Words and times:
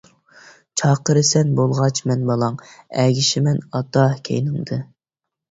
چاقىرىسەن 0.81 1.51
بولغاچ 1.59 2.01
مەن 2.13 2.23
بالاڭ، 2.31 2.57
ئەگىشىمەن 3.05 3.61
ئاتا 3.75 4.09
كەينىڭدە. 4.31 4.81